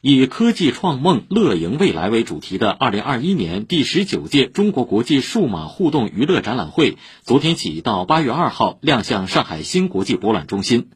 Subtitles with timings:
[0.00, 10.90] 以科技创梦、乐赢未来为主题的二零二一年第十九届中国国际数码互动娱乐展览会，昨天起到八月二号亮相上海新国际博览中心。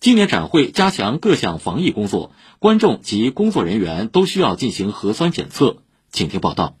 [0.00, 5.76] 今年展会加强各项防疫工作，观众及工作人员都需要进行核酸检测。
[6.10, 6.74] 请听报道。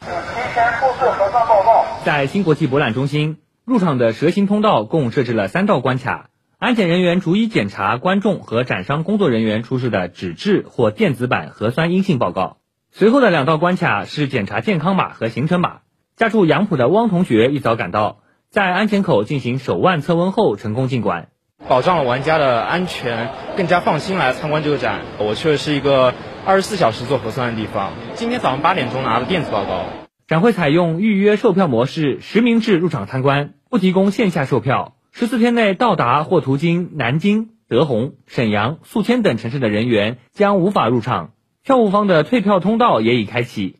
[0.00, 1.86] 提前出示核酸报告。
[2.04, 6.28] 在新国际博览中心入场的蛇形通道共设置了三道关卡。
[6.60, 12.56] 安检人员逐一检查观众和展商工作人员出示的纸质或电子版核酸阴性报告。
[12.90, 15.82] 随后的两道关卡是检查健康码和行程码。
[16.16, 21.28] 家住杨浦的汪同学一早赶到，在安检口进行手腕测温后成功进馆，
[21.68, 25.02] 保障了玩家的安全，更加放心来参观这个展。
[25.20, 26.12] 我去的是一个
[26.44, 27.92] 二十四小时做核酸的地方。
[28.14, 29.84] 今天早上八点钟拿的电子报告。
[30.26, 34.94] 展会采用预约售票模式，实名制入场参观，不提供线下售票。
[35.18, 41.32] 十四天内到达或途经南京、德宏、沈阳、宿迁等城市的人员将无法入场。
[41.64, 43.78] 票务方的退票通道也已开启。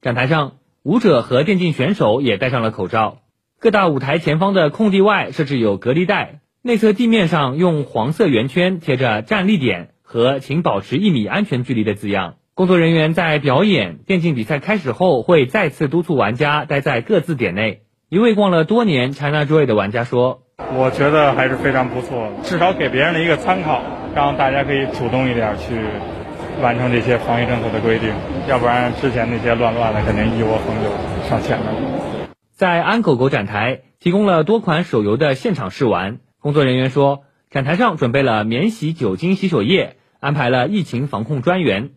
[0.00, 0.52] 展台上，
[0.82, 3.18] 舞者和电竞选手也戴上了口罩。
[3.60, 12.36] 各大舞台前方的空地外设置有隔离带，内侧地面上用黄色圆圈贴着“站立点”和“请保持一米安全距离”的字样。
[12.54, 17.82] 工作人员在表演、电竞比赛开始后会再次督促玩家待在各自点内。
[18.14, 20.42] 一位逛了多年 ChinaJoy 的玩家说
[20.78, 23.82] ：“我觉得还是非常不错，至少给别人的一个参考，
[24.14, 25.74] 让大家可以主动一点去
[26.62, 28.10] 完成这些防疫政策的规定，
[28.46, 31.72] 要不然之前那些乱乱的肯定一窝蜂就上前了。”
[32.54, 36.18] 在安狗狗展台提供了多款手游的现场试玩。
[36.40, 41.90] 工作人员说，展台上准备了免洗酒精洗手液，安排了疫情防控专员。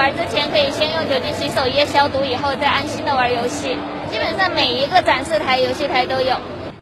[0.00, 3.76] 玩之前可以先用酒精洗手液消毒，以后再安心的玩游戏。
[4.10, 6.38] 基本上每一个展示台、游戏台都有。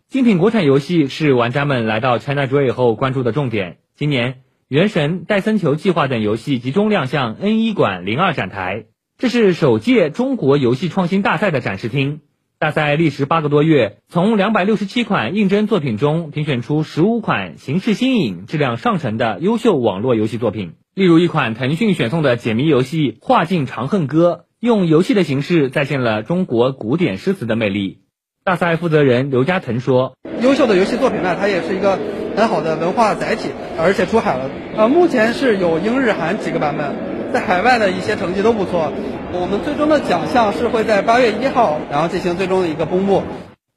[0.06, 3.78] 精品国产游戏是玩家们来到 ChinaJoy 后关注的重点。
[3.97, 4.34] 今年，
[4.69, 8.84] 《原神》《戴森球计划》等游戏集中亮相 N 一馆零二展台，
[9.19, 12.20] 这是首届中国游戏创新大赛的展示厅。
[12.60, 20.75] 大赛历时八个多月，从两百六十七款应征作品中评选出十五款形式新颖、质量上乘的优秀网络游戏作品。
[20.98, 24.47] 例如，一款腾讯选送的解谜游戏《画境长恨歌》。
[24.59, 28.00] 用游戏的形式再现了中国古典诗词的魅力。
[28.42, 32.00] 大赛负责人刘嘉腾说：“优秀的游戏作品呢，它也是一个
[32.34, 34.50] 很好的文化载体，而且出海了。
[34.76, 38.92] 呃，目前是有英日韩几个版本，在海外的一些成绩都不错。
[39.32, 43.22] 我们最终的奖项是会在八月一号，然后进行最终的一个公布。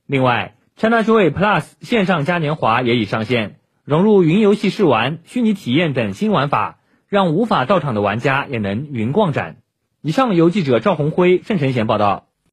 [0.08, 6.80] 另外，ChinaJoy Plus 线上嘉年华也已上线，融入云游戏试玩、虚拟体验等新玩法，
[7.12, 9.58] 让无法到场的玩家也能云逛展。”
[10.02, 12.31] 以上由记者赵红辉、盛晨贤报道。